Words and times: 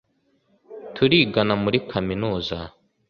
Turigana 0.95 1.53
muri 1.63 1.77
kaminuza 1.91 2.57